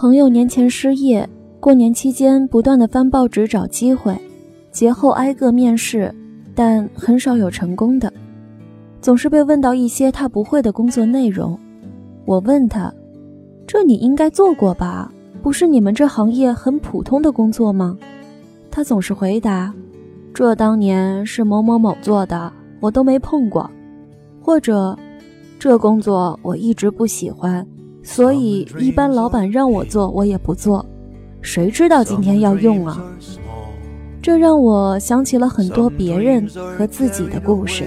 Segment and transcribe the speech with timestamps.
[0.00, 1.28] 朋友年前失业，
[1.60, 4.18] 过年期间不断的翻报纸找机会，
[4.72, 6.10] 节后挨个面试，
[6.54, 8.10] 但很少有成功的，
[9.02, 11.60] 总是被问到一些他不会的工作内容。
[12.24, 12.90] 我问他
[13.68, 15.12] ：“这你应该做过吧？
[15.42, 17.94] 不是你们这行业很普通的工作吗？”
[18.72, 19.70] 他总是回答
[20.32, 23.70] ：“这当年是某某某做的，我都没碰过。”
[24.40, 24.98] 或者，
[25.58, 27.66] 这工作我一直不喜欢，
[28.02, 30.84] 所以一般老板让我做，我也不做。
[31.42, 33.02] 谁知道今天要用啊？
[34.22, 37.84] 这让我想起了很多别人和自己的故事。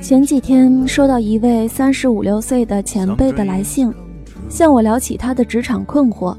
[0.00, 3.92] 前几天收到一位三十五六岁的前辈的来信，
[4.48, 6.36] 向我聊起他的职场困惑。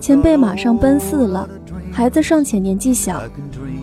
[0.00, 1.48] 前辈马上奔四了，
[1.90, 3.22] 孩子尚且年纪小。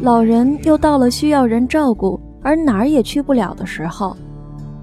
[0.01, 4.15] 老人又到了需要人照顾而哪儿也去不了的时候，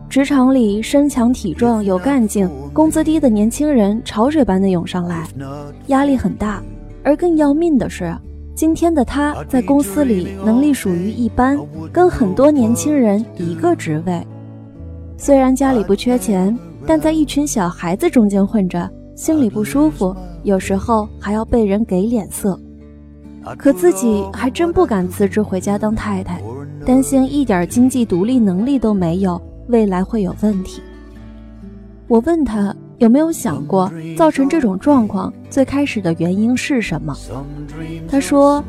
[0.09, 5.27] 职场里身强体壮、有干劲、工资低的年轻人潮水般的涌上来，
[5.89, 6.63] 压力很大。
[7.03, 8.17] 而更要命的是，
[8.55, 11.59] 今天的他在公司里能力属于一般，
[11.93, 14.27] 跟很多年轻人一个职位。
[15.17, 22.59] 虽然家里不缺钱，但在一群小孩子中间混着，心里不舒服，有时候还要被人给脸色。
[23.57, 26.43] 可自己还真不敢辞职回家当太太，
[26.87, 30.81] 担心一点经济独立能力都没有，未来会有问题。
[32.07, 37.13] 我问他有没有想过，造成这种状况最开始的原因是什么？
[38.09, 38.63] 他说，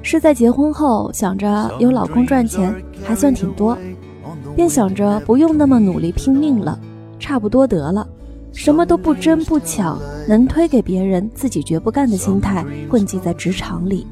[0.00, 3.76] 是在结婚后想着有老公赚钱还算挺多，
[4.56, 6.80] 便想着不用那么努力拼命了，
[7.18, 8.08] 差不多得了，
[8.54, 14.06] 什么都不争不抢，能推给别人自己绝不干的心态混迹在职场里。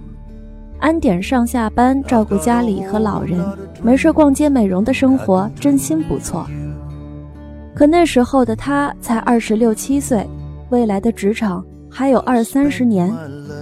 [0.79, 3.41] 安点上下班，照顾家里和老人，
[3.83, 6.47] 没事逛街美容的生活真心不错。
[7.75, 10.27] 可那时候的他才二十六七岁，
[10.71, 13.13] 未来的职场还有二三十年，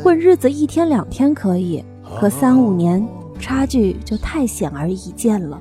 [0.02, 1.84] 混日子一天两天可以，
[2.18, 3.04] 可三五年
[3.38, 5.60] 差距就太显而易见了。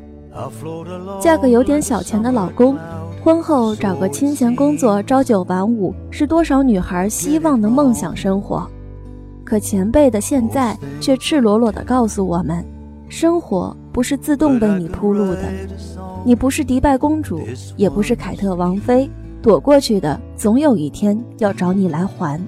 [1.19, 2.75] 嫁个有点小钱的老公，
[3.23, 8.67] 婚后找个清闲工作，朝九晚五，是多少女孩希望的梦想生活。
[9.43, 12.65] 可前辈的现在却赤裸裸地告诉我们：
[13.09, 15.51] 生活不是自动为你铺路的，
[16.25, 17.41] 你不是迪拜公主，
[17.75, 19.09] 也不是凯特王妃，
[19.41, 22.39] 躲过去的总有一天要找你来还。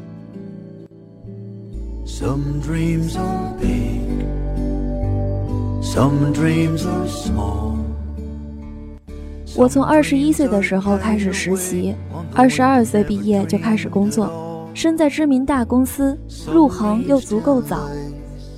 [9.57, 11.95] 我从二十一岁的时候开始实习，
[12.33, 14.44] 二十二岁毕业就开始工作。
[14.75, 16.19] 身在知名大公司，
[16.51, 17.89] 入行又足够早，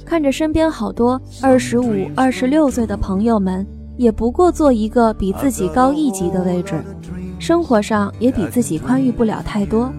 [0.04, 3.66] 看着身边好多二十五、二十六岁的朋友们，
[3.98, 6.74] 也不过做一个比自己高一级的位置，
[7.38, 9.94] 生活上也比自己宽裕不了太多，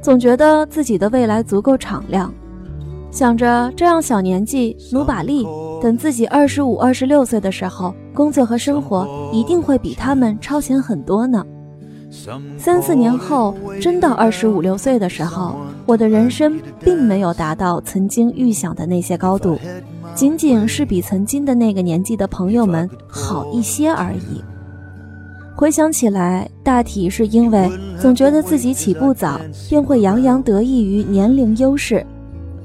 [0.00, 2.32] 总觉得自己的未来足够敞亮，
[3.10, 5.46] 想着这样小年纪努把力，
[5.82, 11.44] 等自己二十五、二十六岁的时候，工作和生活一定会比他们超前很多呢。
[12.10, 19.58] 三四年后，真到二十五六岁的时候，我的人生并没有达到曾经预想的那些高度，
[20.14, 24.42] 仅仅是比曾经的那个年纪的朋友们好一些而已。
[25.54, 27.70] 回想起来，大体是因为
[28.00, 32.04] 总觉得自己起步早，便会洋洋得意于年龄优势，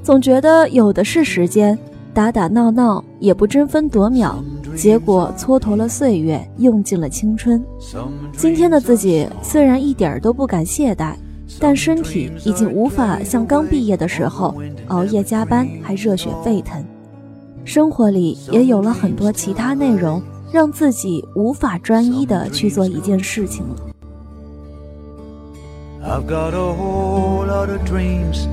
[0.02, 1.78] 总觉得有的是时间，
[2.14, 4.42] 打打闹闹也不争分夺秒。
[4.76, 7.62] 结果蹉跎了岁月，用尽了青春。
[8.36, 11.14] 今天的自己虽然一点都不敢懈怠，
[11.58, 14.54] 但身体已经无法像刚毕业的时候
[14.88, 16.84] 熬夜加班还热血沸腾。
[17.64, 23.76] 生活里也有了很多其他内容，让自己无法专一的去做一件事情了。
[26.06, 28.46] I've got a whole lot of dreams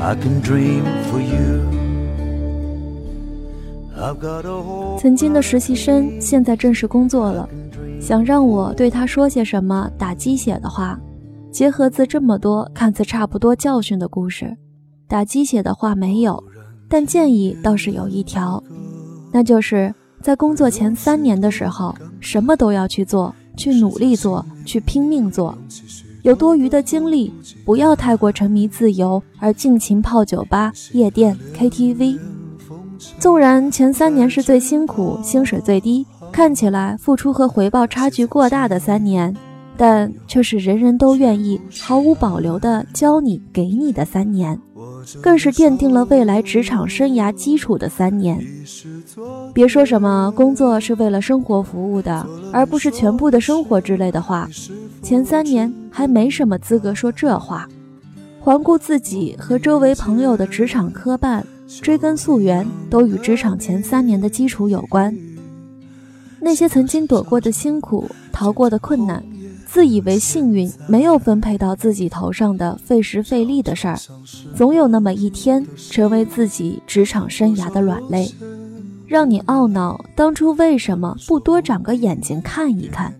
[0.00, 1.77] I can dream for you.
[4.98, 7.48] 曾经的实习生，现在正式工作了。
[8.00, 10.98] 想让我对他说些什么打鸡血的话，
[11.50, 14.56] 结合自这么多看似差不多教训的故事，
[15.08, 16.42] 打鸡血的话没有，
[16.88, 18.62] 但建议倒是有一条，
[19.32, 19.92] 那就是
[20.22, 25.58] 在工作前三年的时候，什么都要去做，去努力做，去拼命做。
[26.22, 27.32] 有多余的精力，
[27.64, 32.18] 不要太过沉迷自由而尽情泡酒吧、夜店、KTV。
[33.18, 39.34] 纵然前三年是最辛苦、薪水最低、看起来付出和回报差距过大的三年，
[39.76, 44.60] 但却是人人都愿意毫无保留的教你、给你的三年，
[45.22, 48.44] 更是奠定了未来职场生涯基础的三年。
[49.54, 54.48] 别说什么工作是为了生活服务的，而不是全部的生活之类的话，
[55.02, 57.68] 前三年还没什么资格说这话。
[58.40, 61.42] 环顾自己和周围朋友的职场磕绊，
[61.82, 65.16] 追根溯源，都与职场前三年的基础有关。
[66.40, 69.22] 那些曾经躲过的辛苦、逃过的困难、
[69.66, 73.98] 自以为幸运没有分配到自己头上的费时费力的事儿，
[74.56, 78.32] 总有那么一天成为自己职场生涯的软肋，
[79.06, 83.12] 让你懊恼当初为什么不多长个眼睛看一看。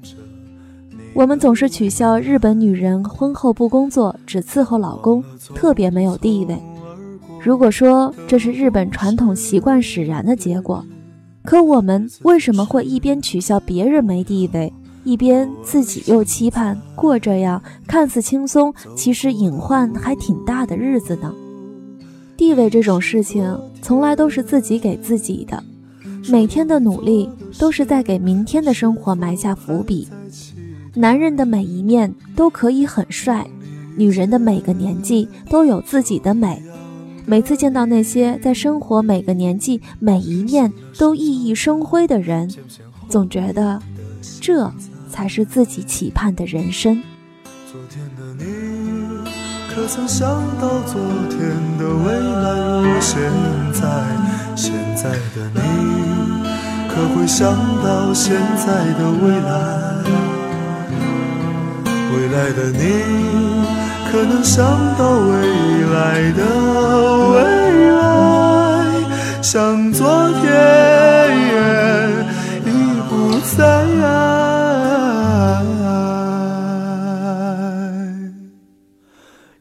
[1.15, 5.25] 我们总是取笑日本女人婚后不工作，只伺候老公，
[5.55, 6.57] 特别没有地位。
[7.49, 10.85] 如果说这是日本传统习惯使然的结果，
[11.43, 14.71] 可我们为什么会一边取笑别人没地位，
[15.03, 21.33] 一边自己又期盼过这样看似轻松，其实隐患还挺大的日子呢？
[22.37, 25.65] 地位这种事情，从来都是自己给自己的，
[26.29, 30.07] 每天的努力都是在给明天的生活埋下伏笔。
[30.93, 33.47] 男人的每一面都可以很帅，
[33.97, 36.63] 女人的每个年纪都有自己的美。
[37.29, 42.51] 每次见到那些在生活每个年纪每一面都熠熠生辉的人，
[43.11, 43.79] 总觉得
[44.41, 44.73] 这
[45.11, 47.03] 才是自己期盼的人生。
[47.71, 49.31] 昨天的你，
[49.69, 50.27] 可曾想
[50.59, 50.99] 到昨
[51.29, 51.39] 天
[51.77, 53.21] 的未来如现
[53.75, 53.83] 在？
[54.57, 55.61] 现在的你，
[56.89, 57.55] 可会想
[57.85, 60.03] 到现在的未来？
[62.11, 62.79] 未来的你，
[64.11, 64.65] 可能想
[64.97, 65.37] 到未
[65.93, 66.41] 来的
[67.35, 67.37] 未
[67.91, 67.99] 来，
[69.43, 70.45] 像昨天
[72.65, 72.69] 已
[73.09, 73.59] 不在。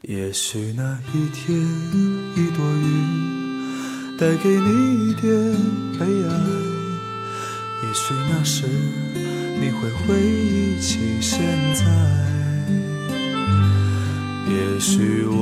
[0.03, 1.59] 也许那一天，
[2.35, 5.27] 一朵云带给你一点
[5.99, 6.31] 悲哀；
[7.83, 8.65] 也许那时，
[9.59, 11.66] 你会回忆起现在。
[14.77, 15.41] 也许我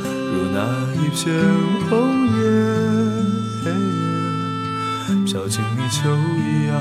[0.00, 0.58] 如那
[0.94, 1.20] 一片
[1.90, 1.92] 红
[2.32, 2.34] 叶，
[5.26, 6.72] 飘进你秋一样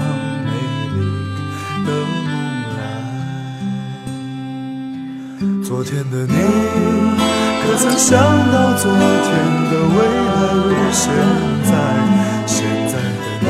[0.46, 0.50] 美
[0.96, 0.98] 丽
[1.84, 1.92] 的梦
[2.78, 2.80] 来。
[5.62, 6.32] 昨天的你，
[7.64, 8.16] 可曾想
[8.54, 8.98] 到昨天
[9.70, 11.04] 的未来如现
[11.66, 11.70] 在？
[12.48, 13.46] 现在的你，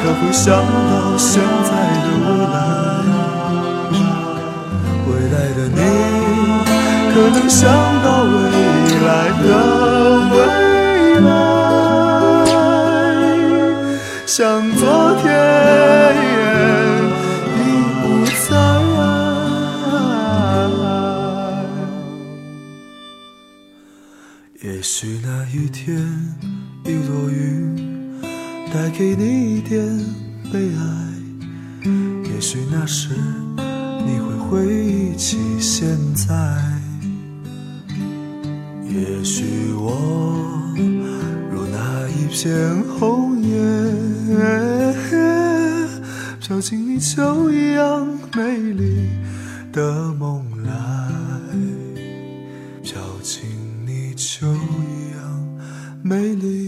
[0.00, 1.68] 可会想到现在
[2.00, 2.56] 的未来？
[2.56, 2.95] 未来
[7.16, 7.72] 可能想
[8.04, 8.28] 到未
[9.00, 9.08] 来
[9.42, 9.48] 的
[10.32, 10.36] 未
[11.22, 11.30] 来，
[14.26, 14.84] 像昨
[15.22, 15.24] 天
[17.56, 17.58] 已
[18.02, 18.52] 不在。
[24.62, 25.96] 也许那一天，
[26.84, 28.20] 一朵云
[28.74, 29.82] 带给你一点
[30.52, 30.78] 悲哀，
[32.30, 33.08] 也许那时。
[34.04, 36.34] 你会回忆起现在，
[38.96, 39.92] 也许我
[41.50, 43.54] 如那一片红叶，
[46.40, 49.10] 飘进你秋一样美丽
[49.70, 50.72] 的梦来，
[52.82, 53.44] 飘进
[53.84, 55.20] 你秋一样
[56.02, 56.65] 美丽。